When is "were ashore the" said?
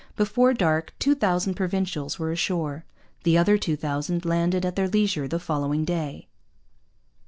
2.17-3.37